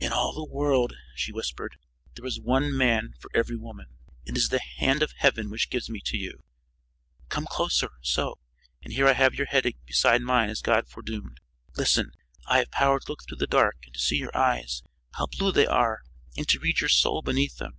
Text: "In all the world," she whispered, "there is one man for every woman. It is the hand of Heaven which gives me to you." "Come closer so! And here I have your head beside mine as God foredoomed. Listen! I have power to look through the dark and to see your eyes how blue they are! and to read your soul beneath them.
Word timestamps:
"In 0.00 0.10
all 0.12 0.32
the 0.32 0.42
world," 0.52 0.94
she 1.14 1.30
whispered, 1.30 1.76
"there 2.16 2.26
is 2.26 2.40
one 2.40 2.76
man 2.76 3.14
for 3.20 3.30
every 3.32 3.54
woman. 3.54 3.86
It 4.24 4.36
is 4.36 4.48
the 4.48 4.58
hand 4.58 5.04
of 5.04 5.12
Heaven 5.18 5.50
which 5.50 5.70
gives 5.70 5.88
me 5.88 6.00
to 6.06 6.16
you." 6.16 6.42
"Come 7.28 7.46
closer 7.48 7.90
so! 8.02 8.40
And 8.82 8.92
here 8.94 9.06
I 9.06 9.12
have 9.12 9.36
your 9.36 9.46
head 9.46 9.72
beside 9.86 10.22
mine 10.22 10.50
as 10.50 10.60
God 10.62 10.88
foredoomed. 10.88 11.38
Listen! 11.76 12.10
I 12.48 12.58
have 12.58 12.72
power 12.72 12.98
to 12.98 13.06
look 13.12 13.20
through 13.24 13.36
the 13.36 13.46
dark 13.46 13.76
and 13.84 13.94
to 13.94 14.00
see 14.00 14.16
your 14.16 14.36
eyes 14.36 14.82
how 15.14 15.26
blue 15.26 15.52
they 15.52 15.68
are! 15.68 16.02
and 16.36 16.48
to 16.48 16.58
read 16.58 16.80
your 16.80 16.88
soul 16.88 17.22
beneath 17.22 17.58
them. 17.58 17.78